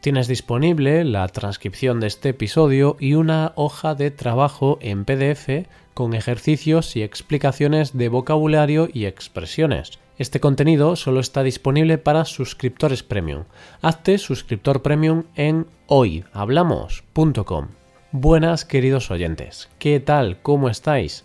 Tienes 0.00 0.28
disponible 0.28 1.04
la 1.04 1.26
transcripción 1.28 1.98
de 2.00 2.06
este 2.06 2.28
episodio 2.28 2.96
y 3.00 3.14
una 3.14 3.52
hoja 3.56 3.94
de 3.94 4.10
trabajo 4.10 4.78
en 4.80 5.04
PDF 5.04 5.66
con 5.94 6.14
ejercicios 6.14 6.94
y 6.94 7.02
explicaciones 7.02 7.96
de 7.96 8.08
vocabulario 8.08 8.88
y 8.92 9.06
expresiones. 9.06 9.98
Este 10.18 10.40
contenido 10.40 10.96
solo 10.96 11.20
está 11.20 11.42
disponible 11.42 11.98
para 11.98 12.24
suscriptores 12.24 13.02
premium. 13.02 13.44
Hazte 13.82 14.18
suscriptor 14.18 14.82
premium 14.82 15.24
en 15.34 15.66
hoyhablamos.com. 15.88 17.68
Buenas 18.12 18.64
queridos 18.64 19.10
oyentes, 19.10 19.68
¿qué 19.78 20.00
tal? 20.00 20.40
¿Cómo 20.40 20.68
estáis? 20.68 21.24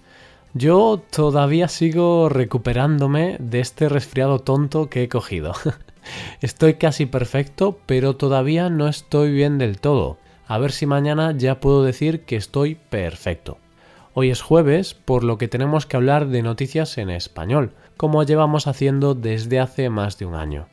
Yo 0.53 1.01
todavía 1.11 1.69
sigo 1.69 2.27
recuperándome 2.27 3.37
de 3.39 3.61
este 3.61 3.87
resfriado 3.87 4.39
tonto 4.39 4.89
que 4.89 5.03
he 5.03 5.09
cogido. 5.09 5.53
Estoy 6.41 6.75
casi 6.75 7.05
perfecto, 7.05 7.79
pero 7.85 8.15
todavía 8.15 8.69
no 8.69 8.87
estoy 8.87 9.31
bien 9.31 9.57
del 9.57 9.79
todo. 9.79 10.17
A 10.47 10.57
ver 10.57 10.71
si 10.71 10.85
mañana 10.85 11.33
ya 11.37 11.59
puedo 11.59 11.83
decir 11.83 12.25
que 12.25 12.35
estoy 12.35 12.75
perfecto. 12.75 13.57
Hoy 14.13 14.29
es 14.29 14.41
jueves, 14.41 14.93
por 14.93 15.23
lo 15.23 15.37
que 15.37 15.47
tenemos 15.47 15.85
que 15.85 15.95
hablar 15.95 16.27
de 16.27 16.41
noticias 16.41 16.97
en 16.97 17.09
español, 17.09 17.73
como 17.95 18.23
llevamos 18.23 18.67
haciendo 18.67 19.15
desde 19.15 19.59
hace 19.59 19.89
más 19.89 20.17
de 20.17 20.25
un 20.25 20.35
año. 20.35 20.67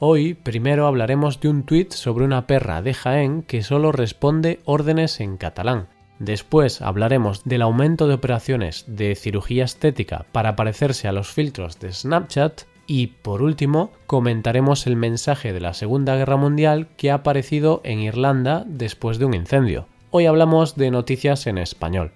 Hoy 0.00 0.34
primero 0.34 0.86
hablaremos 0.86 1.40
de 1.40 1.50
un 1.50 1.62
tuit 1.62 1.92
sobre 1.92 2.24
una 2.24 2.46
perra 2.46 2.80
de 2.80 2.94
Jaén 2.94 3.42
que 3.42 3.62
solo 3.62 3.92
responde 3.92 4.60
órdenes 4.64 5.20
en 5.20 5.36
catalán. 5.36 5.88
Después 6.18 6.82
hablaremos 6.82 7.44
del 7.44 7.62
aumento 7.62 8.08
de 8.08 8.14
operaciones 8.14 8.84
de 8.86 9.14
cirugía 9.14 9.64
estética 9.64 10.26
para 10.32 10.56
parecerse 10.56 11.06
a 11.06 11.12
los 11.12 11.28
filtros 11.28 11.78
de 11.80 11.92
Snapchat 11.92 12.62
y 12.92 13.06
por 13.06 13.40
último, 13.40 13.92
comentaremos 14.08 14.88
el 14.88 14.96
mensaje 14.96 15.52
de 15.52 15.60
la 15.60 15.74
Segunda 15.74 16.16
Guerra 16.16 16.36
Mundial 16.36 16.88
que 16.96 17.12
ha 17.12 17.14
aparecido 17.14 17.80
en 17.84 18.00
Irlanda 18.00 18.64
después 18.66 19.20
de 19.20 19.26
un 19.26 19.34
incendio. 19.34 19.86
Hoy 20.10 20.26
hablamos 20.26 20.74
de 20.74 20.90
noticias 20.90 21.46
en 21.46 21.58
español. 21.58 22.10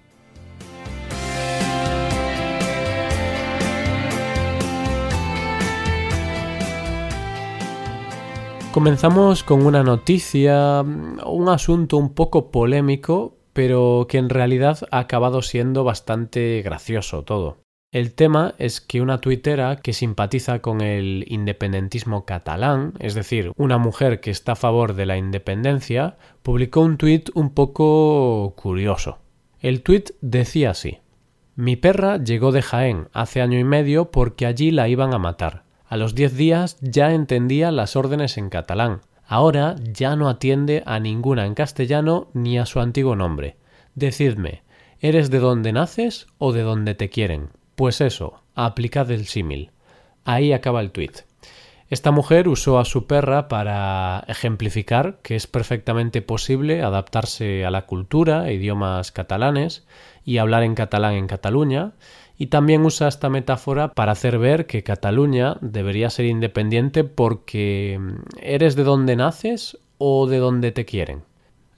Comenzamos 8.73 9.43
con 9.43 9.65
una 9.65 9.81
noticia, 9.81 10.81
un 10.81 11.47
asunto 11.47 11.95
un 11.95 12.13
poco 12.13 12.51
polémico, 12.51 13.37
pero 13.53 14.07
que 14.09 14.17
en 14.17 14.27
realidad 14.27 14.79
ha 14.91 14.99
acabado 14.99 15.41
siendo 15.41 15.85
bastante 15.85 16.61
gracioso 16.63 17.23
todo. 17.23 17.64
El 17.95 18.11
tema 18.13 18.55
es 18.57 18.81
que 18.81 18.99
una 18.99 19.21
tuitera 19.21 19.77
que 19.77 19.93
simpatiza 19.93 20.59
con 20.59 20.81
el 20.81 21.23
independentismo 21.29 22.25
catalán, 22.25 22.91
es 22.99 23.13
decir, 23.13 23.53
una 23.55 23.77
mujer 23.77 24.19
que 24.19 24.31
está 24.31 24.51
a 24.51 24.57
favor 24.57 24.95
de 24.95 25.05
la 25.05 25.15
independencia, 25.15 26.17
publicó 26.43 26.81
un 26.81 26.97
tuit 26.97 27.29
un 27.35 27.51
poco 27.51 28.53
curioso. 28.57 29.19
El 29.61 29.81
tuit 29.81 30.09
decía 30.19 30.71
así 30.71 30.97
Mi 31.55 31.77
perra 31.77 32.17
llegó 32.17 32.51
de 32.51 32.63
Jaén 32.63 33.07
hace 33.13 33.41
año 33.41 33.57
y 33.57 33.63
medio 33.63 34.11
porque 34.11 34.45
allí 34.45 34.71
la 34.71 34.89
iban 34.89 35.13
a 35.13 35.17
matar. 35.17 35.63
A 35.87 35.95
los 35.95 36.15
diez 36.15 36.35
días 36.35 36.77
ya 36.81 37.13
entendía 37.13 37.71
las 37.71 37.95
órdenes 37.95 38.37
en 38.37 38.49
catalán. 38.49 38.99
Ahora 39.25 39.77
ya 39.93 40.17
no 40.17 40.27
atiende 40.27 40.83
a 40.85 40.99
ninguna 40.99 41.45
en 41.45 41.53
castellano 41.53 42.27
ni 42.33 42.59
a 42.59 42.65
su 42.65 42.81
antiguo 42.81 43.15
nombre. 43.15 43.55
Decidme, 43.93 44.63
¿eres 44.99 45.29
de 45.29 45.39
donde 45.39 45.71
naces 45.71 46.27
o 46.39 46.51
de 46.51 46.63
donde 46.63 46.93
te 46.93 47.09
quieren? 47.09 47.51
Pues 47.75 48.01
eso, 48.01 48.41
aplicad 48.55 49.11
el 49.11 49.27
símil. 49.27 49.71
Ahí 50.23 50.53
acaba 50.53 50.81
el 50.81 50.91
tuit. 50.91 51.19
Esta 51.89 52.09
mujer 52.11 52.47
usó 52.47 52.79
a 52.79 52.85
su 52.85 53.05
perra 53.05 53.47
para 53.47 54.23
ejemplificar 54.27 55.19
que 55.21 55.35
es 55.35 55.45
perfectamente 55.45 56.23
posible 56.23 56.81
adaptarse 56.81 57.63
a 57.63 57.69
la 57.69 57.85
cultura 57.85 58.51
idiomas 58.51 59.11
catalanes 59.11 59.85
y 60.23 60.39
hablar 60.39 60.63
en 60.63 60.73
catalán 60.73 61.13
en 61.13 61.27
Cataluña, 61.27 61.93
y 62.37 62.47
también 62.47 62.83
usa 62.83 63.07
esta 63.07 63.29
metáfora 63.29 63.89
para 63.89 64.13
hacer 64.13 64.39
ver 64.39 64.65
que 64.65 64.83
Cataluña 64.83 65.57
debería 65.61 66.09
ser 66.09 66.25
independiente 66.25 67.03
porque 67.03 67.99
eres 68.41 68.75
de 68.75 68.83
donde 68.83 69.15
naces 69.15 69.77
o 69.99 70.27
de 70.27 70.39
donde 70.39 70.71
te 70.71 70.85
quieren. 70.85 71.21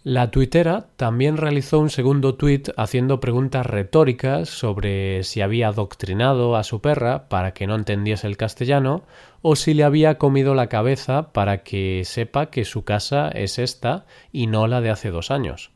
La 0.09 0.31
tuitera 0.31 0.87
también 0.95 1.35
realizó 1.35 1.81
un 1.81 1.89
segundo 1.89 2.35
tuit 2.35 2.69
haciendo 2.77 3.19
preguntas 3.19 3.65
retóricas 3.65 4.47
sobre 4.47 5.25
si 5.25 5.41
había 5.41 5.67
adoctrinado 5.67 6.55
a 6.55 6.63
su 6.63 6.79
perra 6.79 7.27
para 7.27 7.53
que 7.53 7.67
no 7.67 7.75
entendiese 7.75 8.25
el 8.25 8.37
castellano 8.37 9.03
o 9.41 9.57
si 9.57 9.73
le 9.73 9.83
había 9.83 10.17
comido 10.17 10.55
la 10.55 10.67
cabeza 10.67 11.33
para 11.33 11.61
que 11.61 12.03
sepa 12.05 12.45
que 12.45 12.63
su 12.63 12.85
casa 12.85 13.27
es 13.27 13.59
esta 13.59 14.05
y 14.31 14.47
no 14.47 14.67
la 14.67 14.79
de 14.79 14.91
hace 14.91 15.11
dos 15.11 15.29
años. 15.29 15.71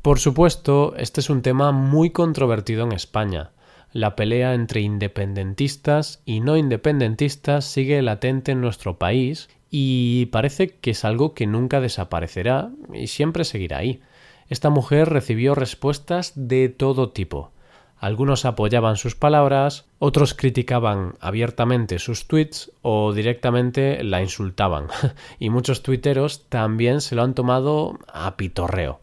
Por 0.00 0.20
supuesto, 0.20 0.94
este 0.96 1.20
es 1.20 1.28
un 1.28 1.42
tema 1.42 1.70
muy 1.70 2.08
controvertido 2.08 2.82
en 2.86 2.92
España. 2.92 3.50
La 3.92 4.16
pelea 4.16 4.54
entre 4.54 4.80
independentistas 4.80 6.22
y 6.24 6.40
no 6.40 6.56
independentistas 6.56 7.66
sigue 7.66 8.00
latente 8.00 8.52
en 8.52 8.62
nuestro 8.62 8.96
país 8.98 9.50
y 9.70 10.26
parece 10.26 10.68
que 10.76 10.92
es 10.92 11.04
algo 11.04 11.34
que 11.34 11.46
nunca 11.46 11.80
desaparecerá 11.80 12.70
y 12.92 13.08
siempre 13.08 13.44
seguirá 13.44 13.78
ahí. 13.78 14.00
Esta 14.48 14.70
mujer 14.70 15.08
recibió 15.08 15.54
respuestas 15.54 16.32
de 16.34 16.68
todo 16.68 17.10
tipo. 17.10 17.50
Algunos 17.98 18.44
apoyaban 18.44 18.96
sus 18.96 19.14
palabras, 19.14 19.86
otros 19.98 20.34
criticaban 20.34 21.14
abiertamente 21.20 21.98
sus 21.98 22.26
tweets 22.28 22.70
o 22.82 23.12
directamente 23.12 24.04
la 24.04 24.20
insultaban. 24.20 24.88
y 25.38 25.50
muchos 25.50 25.82
tuiteros 25.82 26.46
también 26.48 27.00
se 27.00 27.14
lo 27.14 27.22
han 27.22 27.34
tomado 27.34 27.98
a 28.12 28.36
pitorreo. 28.36 29.00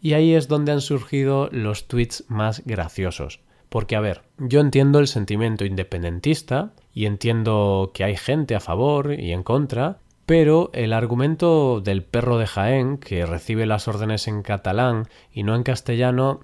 Y 0.00 0.12
ahí 0.12 0.34
es 0.34 0.48
donde 0.48 0.72
han 0.72 0.80
surgido 0.80 1.48
los 1.52 1.86
tweets 1.86 2.24
más 2.28 2.62
graciosos. 2.66 3.40
Porque, 3.74 3.96
a 3.96 4.00
ver, 4.00 4.22
yo 4.38 4.60
entiendo 4.60 5.00
el 5.00 5.08
sentimiento 5.08 5.64
independentista 5.64 6.70
y 6.92 7.06
entiendo 7.06 7.90
que 7.92 8.04
hay 8.04 8.16
gente 8.16 8.54
a 8.54 8.60
favor 8.60 9.18
y 9.18 9.32
en 9.32 9.42
contra, 9.42 9.98
pero 10.26 10.70
el 10.74 10.92
argumento 10.92 11.80
del 11.80 12.04
perro 12.04 12.38
de 12.38 12.46
Jaén, 12.46 12.98
que 12.98 13.26
recibe 13.26 13.66
las 13.66 13.88
órdenes 13.88 14.28
en 14.28 14.42
catalán 14.42 15.08
y 15.32 15.42
no 15.42 15.56
en 15.56 15.64
castellano, 15.64 16.38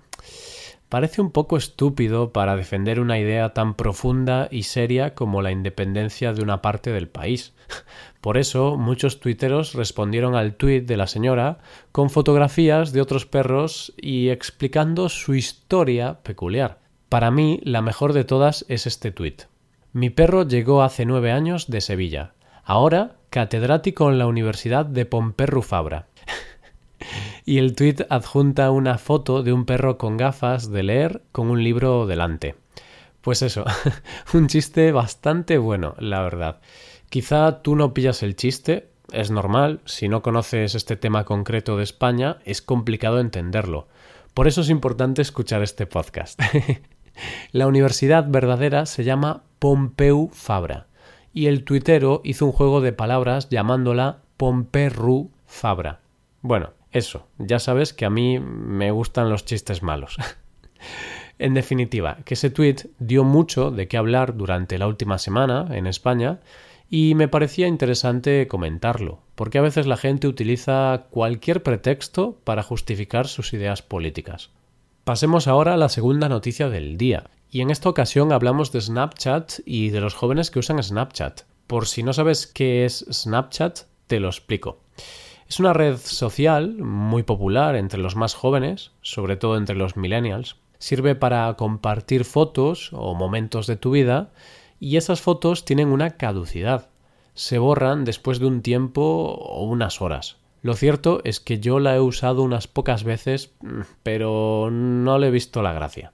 parece 0.89 1.23
un 1.23 1.31
poco 1.31 1.57
estúpido 1.57 2.33
para 2.33 2.57
defender 2.57 2.99
una 2.99 3.21
idea 3.21 3.55
tan 3.55 3.75
profunda 3.75 4.49
y 4.51 4.65
seria 4.65 5.15
como 5.15 5.41
la 5.41 5.53
independencia 5.53 6.33
de 6.33 6.43
una 6.43 6.61
parte 6.63 6.91
del 6.91 7.07
país. 7.07 7.55
Por 8.21 8.39
eso, 8.39 8.77
muchos 8.77 9.21
tuiteros 9.21 9.75
respondieron 9.75 10.35
al 10.35 10.57
tuit 10.57 10.85
de 10.85 10.97
la 10.97 11.07
señora 11.07 11.59
con 11.93 12.11
fotografías 12.11 12.93
de 12.93 13.01
otros 13.01 13.25
perros 13.25 13.93
y 13.97 14.31
explicando 14.31 15.09
su 15.09 15.35
historia 15.35 16.25
peculiar. 16.25 16.81
Para 17.11 17.33
mí, 17.33 17.59
la 17.65 17.83
mejor 17.83 18.13
de 18.13 18.23
todas 18.23 18.65
es 18.69 18.87
este 18.87 19.11
tuit. 19.11 19.43
Mi 19.93 20.11
perro 20.11 20.47
llegó 20.47 20.85
hace 20.85 21.05
nueve 21.05 21.33
años 21.33 21.69
de 21.69 21.81
Sevilla. 21.81 22.35
Ahora, 22.63 23.17
catedrático 23.31 24.09
en 24.11 24.19
la 24.21 24.29
Universidad 24.29 24.87
de 24.87 25.07
Pomperru 25.07 25.63
Fabra. 25.63 26.07
y 27.45 27.59
el 27.59 27.75
tuit 27.75 28.03
adjunta 28.11 28.71
una 28.71 28.97
foto 28.97 29.43
de 29.43 29.53
un 29.53 29.65
perro 29.65 29.99
con 29.99 30.17
gafas 30.17 30.71
de 30.71 30.85
leer 30.85 31.23
con 31.33 31.51
un 31.51 31.65
libro 31.65 32.07
delante. 32.07 32.55
Pues 33.23 33.43
eso, 33.43 33.65
un 34.33 34.47
chiste 34.47 34.93
bastante 34.93 35.59
bueno, 35.59 35.97
la 35.99 36.23
verdad. 36.23 36.61
Quizá 37.09 37.61
tú 37.61 37.75
no 37.75 37.93
pillas 37.93 38.23
el 38.23 38.37
chiste, 38.37 38.89
es 39.11 39.33
normal, 39.33 39.81
si 39.85 40.09
no 40.09 40.23
conoces 40.23 40.77
este 40.77 40.95
tema 40.95 41.25
concreto 41.25 41.77
de 41.77 41.83
España, 41.83 42.39
es 42.45 42.63
complicado 42.63 43.19
entenderlo. 43.19 43.89
Por 44.33 44.47
eso 44.47 44.61
es 44.61 44.71
importante 44.71 45.23
escuchar 45.23 45.61
este 45.65 45.87
podcast. 45.87 46.41
La 47.53 47.67
universidad 47.67 48.27
verdadera 48.29 48.87
se 48.87 49.05
llama 49.05 49.43
Pompeu 49.59 50.31
Fabra 50.33 50.87
y 51.33 51.47
el 51.47 51.65
tuitero 51.65 52.21
hizo 52.25 52.47
un 52.47 52.53
juego 52.53 52.81
de 52.81 52.93
palabras 52.93 53.49
llamándola 53.49 54.19
Pomperru 54.37 55.31
Fabra. 55.47 56.01
Bueno, 56.43 56.71
eso, 56.93 57.27
ya 57.39 57.59
sabes 57.59 57.93
que 57.93 58.05
a 58.05 58.11
mí 58.11 58.39
me 58.41 58.91
gustan 58.91 59.31
los 59.31 59.45
chistes 59.45 59.83
malos. 59.83 60.17
en 61.39 61.55
definitiva, 61.55 62.19
que 62.25 62.35
ese 62.35 62.51
tuit 62.51 62.87
dio 62.99 63.25
mucho 63.25 63.71
de 63.71 63.89
qué 63.89 63.97
hablar 63.97 64.37
durante 64.37 64.79
la 64.79 64.87
última 64.87 65.19
semana 65.19 65.67
en 65.71 65.87
España 65.87 66.41
y 66.89 67.15
me 67.15 67.29
parecía 67.29 67.69
interesante 67.69 68.49
comentarlo, 68.49 69.21
porque 69.37 69.59
a 69.59 69.63
veces 69.63 69.87
la 69.87 69.97
gente 69.97 70.27
utiliza 70.27 71.07
cualquier 71.11 71.63
pretexto 71.63 72.39
para 72.43 72.65
justificar 72.65 73.29
sus 73.29 73.53
ideas 73.53 73.83
políticas. 73.83 74.51
Pasemos 75.05 75.49
ahora 75.49 75.75
a 75.75 75.77
la 75.79 75.89
segunda 75.89 76.29
noticia 76.29 76.69
del 76.69 76.99
día, 76.99 77.31
y 77.51 77.63
en 77.63 77.71
esta 77.71 77.89
ocasión 77.89 78.33
hablamos 78.33 78.71
de 78.71 78.83
Snapchat 78.83 79.61
y 79.65 79.89
de 79.89 80.01
los 80.01 80.15
jóvenes 80.15 80.51
que 80.51 80.59
usan 80.59 80.81
Snapchat. 80.83 81.43
Por 81.67 81.87
si 81.87 82.03
no 82.03 82.13
sabes 82.13 82.47
qué 82.47 82.85
es 82.85 83.07
Snapchat, 83.11 83.81
te 84.07 84.21
lo 84.21 84.29
explico. 84.29 84.81
Es 85.49 85.59
una 85.59 85.73
red 85.73 85.97
social 85.97 86.77
muy 86.77 87.23
popular 87.23 87.77
entre 87.77 88.01
los 88.01 88.15
más 88.15 88.35
jóvenes, 88.35 88.93
sobre 89.01 89.37
todo 89.37 89.57
entre 89.57 89.75
los 89.75 89.97
millennials. 89.97 90.57
Sirve 90.79 91.15
para 91.15 91.53
compartir 91.55 92.25
fotos 92.25 92.91
o 92.93 93.15
momentos 93.15 93.67
de 93.67 93.77
tu 93.77 93.93
vida 93.93 94.31
y 94.79 94.97
esas 94.97 95.23
fotos 95.23 95.65
tienen 95.65 95.89
una 95.89 96.19
caducidad. 96.19 96.91
Se 97.35 97.59
borran 97.59 98.05
después 98.05 98.39
de 98.39 98.47
un 98.47 98.61
tiempo 98.61 99.03
o 99.03 99.65
unas 99.65 100.03
horas. 100.03 100.40
Lo 100.63 100.75
cierto 100.75 101.23
es 101.25 101.41
que 101.41 101.59
yo 101.59 101.81
la 101.81 101.97
he 101.97 102.01
usado 102.01 102.43
unas 102.43 102.69
pocas 102.69 103.05
veces, 103.05 103.55
pero 104.03 104.69
no 104.71 105.19
le 105.19 105.29
he 105.29 105.31
visto 105.31 105.63
la 105.63 105.73
gracia. 105.73 106.13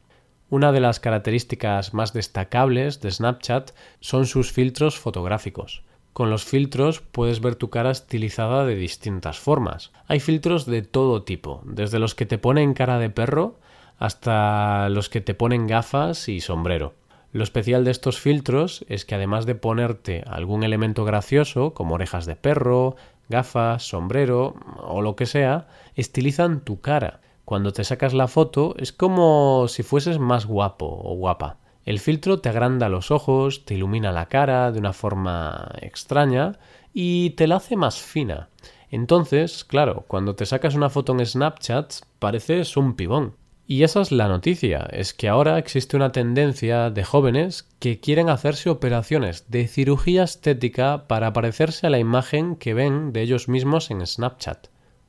Una 0.49 0.71
de 0.71 0.79
las 0.79 1.01
características 1.01 1.93
más 1.93 2.13
destacables 2.13 3.01
de 3.01 3.11
Snapchat 3.11 3.73
son 3.99 4.27
sus 4.27 4.53
filtros 4.53 4.97
fotográficos. 4.97 5.83
Con 6.13 6.31
los 6.31 6.45
filtros 6.45 7.01
puedes 7.01 7.41
ver 7.41 7.57
tu 7.57 7.69
cara 7.69 7.91
estilizada 7.91 8.65
de 8.65 8.77
distintas 8.77 9.39
formas. 9.39 9.91
Hay 10.07 10.21
filtros 10.21 10.65
de 10.65 10.83
todo 10.83 11.25
tipo, 11.25 11.63
desde 11.67 11.99
los 11.99 12.15
que 12.15 12.27
te 12.27 12.39
ponen 12.39 12.75
cara 12.75 12.99
de 12.99 13.11
perro 13.11 13.59
hasta 13.99 14.89
los 14.89 15.09
que 15.09 15.21
te 15.21 15.35
ponen 15.35 15.67
gafas 15.67 16.29
y 16.29 16.41
sombrero. 16.41 16.95
Lo 17.33 17.43
especial 17.43 17.85
de 17.85 17.91
estos 17.91 18.19
filtros 18.19 18.85
es 18.89 19.05
que 19.05 19.15
además 19.15 19.45
de 19.45 19.57
ponerte 19.57 20.23
algún 20.27 20.63
elemento 20.63 21.05
gracioso, 21.05 21.75
como 21.75 21.97
orejas 21.97 22.25
de 22.25 22.37
perro, 22.37 22.97
gafas, 23.29 23.89
sombrero 23.89 24.55
o 24.79 25.03
lo 25.03 25.17
que 25.17 25.27
sea, 25.27 25.69
estilizan 25.95 26.61
tu 26.61 26.81
cara 26.81 27.21
cuando 27.47 27.73
te 27.73 27.85
sacas 27.85 28.13
la 28.13 28.27
foto 28.27 28.75
es 28.77 28.93
como 28.93 29.69
si 29.69 29.85
fueses 29.85 30.19
más 30.19 30.47
guapo 30.47 30.87
o 30.87 31.15
guapa. 31.15 31.59
El 31.85 32.01
filtro 32.01 32.41
te 32.41 32.49
agranda 32.49 32.89
los 32.89 33.13
ojos, 33.13 33.65
te 33.65 33.75
ilumina 33.75 34.11
la 34.11 34.27
cara 34.27 34.73
de 34.73 34.81
una 34.81 34.93
forma 34.93 35.71
extraña 35.81 36.59
y 36.93 37.31
te 37.31 37.47
la 37.47 37.57
hace 37.57 37.77
más 37.77 38.01
fina. 38.01 38.49
Entonces, 38.91 39.65
claro, 39.65 40.05
cuando 40.09 40.35
te 40.35 40.45
sacas 40.45 40.75
una 40.75 40.91
foto 40.91 41.13
en 41.13 41.25
Snapchat 41.25 41.95
pareces 42.19 42.77
un 42.77 42.97
pibón. 42.97 43.37
Y 43.69 43.83
esa 43.83 44.01
es 44.01 44.13
la 44.13 44.29
noticia, 44.29 44.89
es 44.93 45.13
que 45.13 45.29
ahora 45.29 45.59
existe 45.59 45.97
una 45.97 46.13
tendencia 46.13 46.89
de 46.91 47.03
jóvenes 47.03 47.69
que 47.81 47.99
quieren 47.99 48.29
hacerse 48.29 48.71
operaciones 48.71 49.51
de 49.51 49.67
cirugía 49.67 50.23
estética 50.23 51.09
para 51.09 51.33
parecerse 51.33 51.89
a 51.89 51.91
la 51.91 51.99
imagen 51.99 52.55
que 52.55 52.75
ven 52.75 53.13
de 53.13 53.23
ellos 53.23 53.49
mismos 53.49 53.91
en 53.91 54.07
Snapchat. 54.07 54.69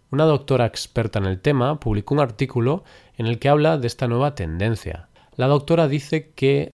Una 0.09 0.23
doctora 0.23 0.65
experta 0.65 1.19
en 1.19 1.25
el 1.25 1.39
tema 1.39 1.79
publicó 1.79 2.15
un 2.15 2.19
artículo 2.19 2.83
en 3.15 3.27
el 3.27 3.37
que 3.37 3.49
habla 3.49 3.77
de 3.77 3.85
esta 3.85 4.07
nueva 4.07 4.33
tendencia. 4.33 5.09
La 5.35 5.45
doctora 5.45 5.87
dice 5.87 6.31
que 6.31 6.71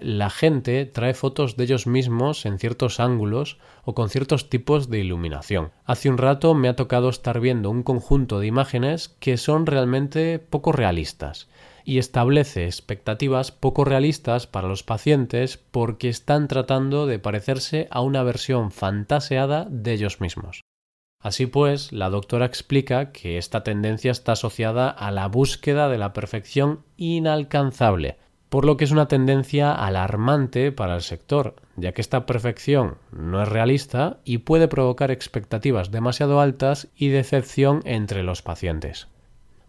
la 0.00 0.30
gente 0.30 0.86
trae 0.86 1.14
fotos 1.14 1.56
de 1.56 1.64
ellos 1.64 1.86
mismos 1.86 2.46
en 2.46 2.58
ciertos 2.58 3.00
ángulos 3.00 3.58
o 3.84 3.94
con 3.94 4.10
ciertos 4.10 4.48
tipos 4.50 4.90
de 4.90 5.00
iluminación. 5.00 5.72
Hace 5.84 6.10
un 6.10 6.18
rato 6.18 6.54
me 6.54 6.68
ha 6.68 6.76
tocado 6.76 7.08
estar 7.08 7.40
viendo 7.40 7.70
un 7.70 7.82
conjunto 7.82 8.40
de 8.40 8.46
imágenes 8.46 9.08
que 9.20 9.36
son 9.36 9.66
realmente 9.66 10.38
poco 10.38 10.72
realistas 10.72 11.48
y 11.84 11.98
establece 11.98 12.64
expectativas 12.64 13.52
poco 13.52 13.84
realistas 13.84 14.46
para 14.46 14.68
los 14.68 14.82
pacientes 14.82 15.58
porque 15.58 16.08
están 16.08 16.48
tratando 16.48 17.06
de 17.06 17.18
parecerse 17.18 17.88
a 17.90 18.00
una 18.00 18.22
versión 18.22 18.70
fantaseada 18.70 19.66
de 19.70 19.92
ellos 19.92 20.20
mismos. 20.20 20.62
Así 21.20 21.46
pues, 21.46 21.90
la 21.90 22.10
doctora 22.10 22.44
explica 22.44 23.10
que 23.10 23.38
esta 23.38 23.62
tendencia 23.64 24.10
está 24.10 24.32
asociada 24.32 24.90
a 24.90 25.10
la 25.10 25.26
búsqueda 25.26 25.88
de 25.88 25.96
la 25.96 26.12
perfección 26.12 26.84
inalcanzable, 26.98 28.18
por 28.54 28.66
lo 28.66 28.76
que 28.76 28.84
es 28.84 28.92
una 28.92 29.08
tendencia 29.08 29.72
alarmante 29.72 30.70
para 30.70 30.94
el 30.94 31.02
sector, 31.02 31.56
ya 31.74 31.90
que 31.90 32.00
esta 32.00 32.24
perfección 32.24 32.98
no 33.10 33.42
es 33.42 33.48
realista 33.48 34.18
y 34.24 34.38
puede 34.38 34.68
provocar 34.68 35.10
expectativas 35.10 35.90
demasiado 35.90 36.38
altas 36.38 36.86
y 36.94 37.08
decepción 37.08 37.82
entre 37.84 38.22
los 38.22 38.42
pacientes. 38.42 39.08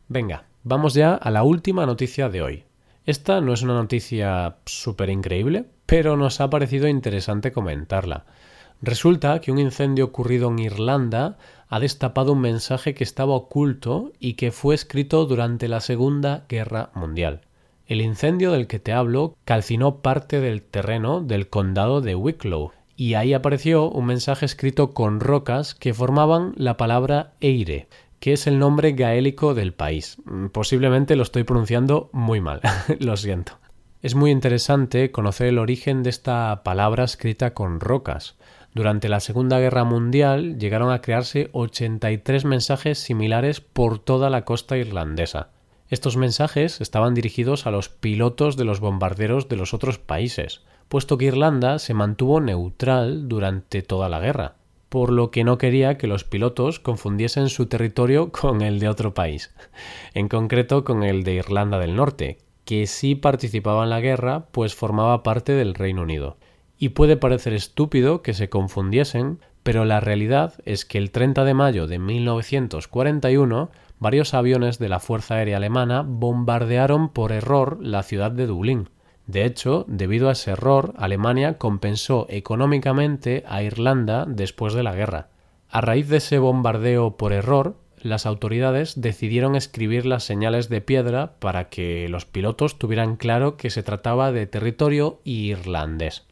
Venga, 0.08 0.44
vamos 0.62 0.94
ya 0.94 1.16
a 1.16 1.32
la 1.32 1.42
última 1.42 1.88
noticia 1.88 2.30
de 2.30 2.44
hoy. 2.44 2.64
Esta 3.08 3.42
no 3.42 3.54
es 3.54 3.64
una 3.64 3.74
noticia 3.74 4.58
súper 4.68 5.10
increíble, 5.10 5.66
pero 5.88 6.16
nos 6.16 6.40
ha 6.40 6.52
parecido 6.52 6.88
interesante 6.88 7.52
comentarla. 7.52 8.26
Resulta 8.84 9.42
que 9.42 9.52
un 9.52 9.58
incendio 9.58 10.06
ocurrido 10.06 10.48
en 10.52 10.60
Irlanda 10.60 11.40
ha 11.70 11.80
destapado 11.80 12.34
un 12.34 12.42
mensaje 12.42 12.94
que 12.94 13.04
estaba 13.04 13.34
oculto 13.34 14.14
y 14.20 14.36
que 14.36 14.52
fue 14.52 14.76
escrito 14.76 15.26
durante 15.26 15.68
la 15.70 15.80
Segunda 15.80 16.46
Guerra 16.48 16.92
Mundial. 16.94 17.42
El 17.88 18.02
incendio 18.02 18.52
del 18.52 18.66
que 18.66 18.80
te 18.80 18.94
hablo 18.94 19.36
calcinó 19.46 20.02
parte 20.02 20.40
del 20.40 20.64
terreno 20.64 21.22
del 21.22 21.50
condado 21.50 22.02
de 22.02 22.16
Wicklow 22.16 22.72
y 22.98 23.14
ahí 23.14 23.34
apareció 23.34 23.90
un 23.92 24.08
mensaje 24.08 24.46
escrito 24.46 24.94
con 24.94 25.20
rocas 25.20 25.76
que 25.76 25.94
formaban 25.94 26.54
la 26.56 26.78
palabra 26.78 27.34
Eire, 27.42 27.88
que 28.20 28.34
es 28.34 28.48
el 28.48 28.58
nombre 28.58 28.94
gaélico 28.94 29.54
del 29.54 29.74
país. 29.74 30.18
Posiblemente 30.52 31.16
lo 31.16 31.22
estoy 31.22 31.44
pronunciando 31.44 32.10
muy 32.12 32.42
mal, 32.42 32.62
lo 33.00 33.18
siento. 33.18 33.60
Es 34.02 34.16
muy 34.16 34.32
interesante 34.32 35.12
conocer 35.12 35.48
el 35.48 35.60
origen 35.60 36.02
de 36.02 36.10
esta 36.10 36.64
palabra 36.64 37.04
escrita 37.04 37.54
con 37.54 37.80
rocas. 37.80 38.36
Durante 38.74 39.10
la 39.10 39.20
Segunda 39.20 39.60
Guerra 39.60 39.84
Mundial 39.84 40.58
llegaron 40.58 40.92
a 40.92 41.02
crearse 41.02 41.50
83 41.52 42.46
mensajes 42.46 42.98
similares 42.98 43.62
por 43.62 44.00
toda 44.00 44.32
la 44.32 44.44
costa 44.44 44.76
irlandesa. 44.76 45.50
Estos 45.90 46.18
mensajes 46.18 46.82
estaban 46.82 47.14
dirigidos 47.14 47.68
a 47.68 47.72
los 47.72 47.90
pilotos 47.90 48.58
de 48.58 48.66
los 48.66 48.80
bombarderos 48.80 49.50
de 49.50 49.56
los 49.56 49.74
otros 49.74 50.00
países, 50.00 50.64
puesto 50.88 51.18
que 51.18 51.26
Irlanda 51.26 51.78
se 51.78 51.94
mantuvo 51.94 52.42
neutral 52.42 53.30
durante 53.30 53.84
toda 53.84 54.10
la 54.10 54.20
guerra, 54.20 54.56
por 54.90 55.12
lo 55.12 55.30
que 55.30 55.44
no 55.44 55.60
quería 55.60 55.98
que 55.98 56.08
los 56.08 56.24
pilotos 56.24 56.80
confundiesen 56.80 57.50
su 57.50 57.68
territorio 57.68 58.32
con 58.32 58.62
el 58.62 58.80
de 58.80 58.90
otro 58.90 59.14
país, 59.14 59.54
en 60.16 60.28
concreto 60.28 60.84
con 60.84 61.04
el 61.04 61.24
de 61.24 61.34
Irlanda 61.34 61.78
del 61.78 61.96
Norte, 61.96 62.40
que 62.66 62.88
sí 62.88 63.14
participaba 63.14 63.84
en 63.84 63.92
la 63.92 64.02
guerra, 64.02 64.48
pues 64.52 64.74
formaba 64.74 65.22
parte 65.22 65.54
del 65.54 65.76
Reino 65.76 66.02
Unido. 66.02 66.38
Y 66.80 66.90
puede 66.90 67.16
parecer 67.16 67.54
estúpido 67.54 68.24
que 68.24 68.34
se 68.34 68.50
confundiesen, 68.50 69.40
pero 69.62 69.86
la 69.86 70.00
realidad 70.00 70.56
es 70.66 70.84
que 70.84 70.98
el 70.98 71.12
30 71.12 71.44
de 71.44 71.54
mayo 71.54 71.88
de 71.88 72.00
1941 72.00 73.70
varios 74.00 74.34
aviones 74.34 74.80
de 74.80 74.90
la 74.90 75.00
Fuerza 75.00 75.36
Aérea 75.36 75.58
Alemana 75.58 76.04
bombardearon 76.06 77.10
por 77.10 77.32
error 77.32 77.78
la 77.82 78.04
ciudad 78.04 78.32
de 78.32 78.48
Dublín. 78.48 78.90
De 79.28 79.46
hecho, 79.46 79.86
debido 79.88 80.30
a 80.30 80.34
ese 80.34 80.52
error, 80.52 80.94
Alemania 80.98 81.58
compensó 81.58 82.28
económicamente 82.30 83.44
a 83.48 83.64
Irlanda 83.64 84.26
después 84.28 84.74
de 84.74 84.84
la 84.84 84.94
guerra. 84.94 85.30
A 85.70 85.82
raíz 85.82 86.10
de 86.10 86.18
ese 86.18 86.38
bombardeo 86.38 87.18
por 87.18 87.34
error, 87.34 87.78
las 88.02 88.26
autoridades 88.26 89.02
decidieron 89.02 89.56
escribir 89.56 90.06
las 90.06 90.24
señales 90.24 90.70
de 90.70 90.82
piedra 90.82 91.34
para 91.40 91.70
que 91.70 92.08
los 92.08 92.26
pilotos 92.26 92.78
tuvieran 92.78 93.16
claro 93.16 93.58
que 93.58 93.72
se 93.72 93.82
trataba 93.82 94.32
de 94.32 94.46
territorio 94.46 95.22
irlandés 95.24 96.26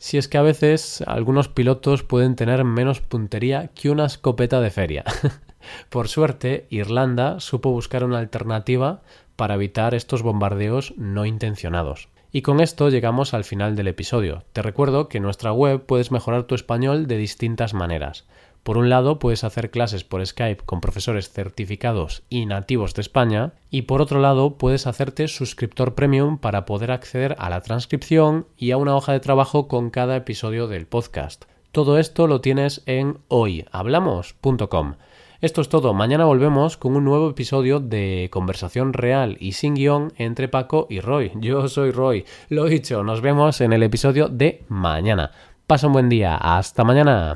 si 0.00 0.16
es 0.16 0.28
que 0.28 0.38
a 0.38 0.42
veces 0.42 1.04
algunos 1.06 1.48
pilotos 1.48 2.02
pueden 2.02 2.34
tener 2.34 2.64
menos 2.64 3.02
puntería 3.02 3.68
que 3.74 3.90
una 3.90 4.06
escopeta 4.06 4.60
de 4.62 4.70
feria. 4.70 5.04
Por 5.88 6.08
suerte, 6.08 6.66
Irlanda 6.70 7.40
supo 7.40 7.70
buscar 7.70 8.04
una 8.04 8.18
alternativa 8.18 9.02
para 9.36 9.54
evitar 9.54 9.94
estos 9.94 10.22
bombardeos 10.22 10.94
no 10.96 11.26
intencionados. 11.26 12.08
Y 12.32 12.42
con 12.42 12.60
esto 12.60 12.88
llegamos 12.90 13.34
al 13.34 13.44
final 13.44 13.74
del 13.74 13.88
episodio. 13.88 14.44
Te 14.52 14.62
recuerdo 14.62 15.08
que 15.08 15.18
en 15.18 15.24
nuestra 15.24 15.52
web 15.52 15.84
puedes 15.84 16.12
mejorar 16.12 16.44
tu 16.44 16.54
español 16.54 17.06
de 17.06 17.16
distintas 17.16 17.74
maneras. 17.74 18.24
Por 18.62 18.76
un 18.76 18.90
lado, 18.90 19.18
puedes 19.18 19.42
hacer 19.42 19.70
clases 19.70 20.04
por 20.04 20.24
Skype 20.24 20.64
con 20.64 20.80
profesores 20.80 21.30
certificados 21.30 22.22
y 22.28 22.44
nativos 22.44 22.94
de 22.94 23.00
España, 23.00 23.54
y 23.70 23.82
por 23.82 24.02
otro 24.02 24.20
lado, 24.20 24.58
puedes 24.58 24.86
hacerte 24.86 25.28
suscriptor 25.28 25.94
premium 25.94 26.38
para 26.38 26.66
poder 26.66 26.90
acceder 26.90 27.34
a 27.38 27.48
la 27.48 27.62
transcripción 27.62 28.46
y 28.58 28.72
a 28.72 28.76
una 28.76 28.94
hoja 28.94 29.12
de 29.12 29.20
trabajo 29.20 29.66
con 29.66 29.90
cada 29.90 30.14
episodio 30.14 30.68
del 30.68 30.86
podcast. 30.86 31.46
Todo 31.72 31.98
esto 31.98 32.26
lo 32.26 32.40
tienes 32.40 32.82
en 32.84 33.18
hoyhablamos.com. 33.28 34.94
Esto 35.40 35.62
es 35.62 35.70
todo, 35.70 35.94
mañana 35.94 36.26
volvemos 36.26 36.76
con 36.76 36.96
un 36.96 37.04
nuevo 37.04 37.30
episodio 37.30 37.80
de 37.80 38.28
conversación 38.30 38.92
real 38.92 39.38
y 39.40 39.52
sin 39.52 39.72
guion 39.72 40.12
entre 40.18 40.48
Paco 40.48 40.86
y 40.90 41.00
Roy. 41.00 41.32
Yo 41.36 41.66
soy 41.66 41.92
Roy, 41.92 42.26
lo 42.50 42.66
dicho, 42.66 43.02
nos 43.02 43.22
vemos 43.22 43.62
en 43.62 43.72
el 43.72 43.82
episodio 43.82 44.28
de 44.28 44.64
mañana. 44.68 45.30
Pasa 45.66 45.86
un 45.86 45.94
buen 45.94 46.10
día, 46.10 46.36
hasta 46.36 46.84
mañana. 46.84 47.32